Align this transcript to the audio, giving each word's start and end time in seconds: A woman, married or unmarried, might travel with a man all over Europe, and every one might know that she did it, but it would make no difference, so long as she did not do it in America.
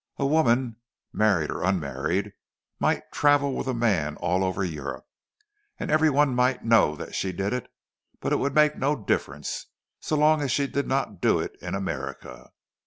A 0.17 0.25
woman, 0.25 0.77
married 1.13 1.51
or 1.51 1.61
unmarried, 1.63 2.33
might 2.79 3.11
travel 3.11 3.53
with 3.53 3.67
a 3.67 3.73
man 3.75 4.15
all 4.17 4.43
over 4.43 4.63
Europe, 4.63 5.05
and 5.77 5.91
every 5.91 6.09
one 6.09 6.33
might 6.33 6.65
know 6.65 6.95
that 6.95 7.13
she 7.13 7.31
did 7.31 7.53
it, 7.53 7.71
but 8.19 8.33
it 8.33 8.37
would 8.39 8.55
make 8.55 8.75
no 8.75 8.95
difference, 8.95 9.67
so 9.99 10.17
long 10.17 10.41
as 10.41 10.51
she 10.51 10.65
did 10.65 10.87
not 10.87 11.21
do 11.21 11.39
it 11.39 11.55
in 11.61 11.75
America. 11.75 12.49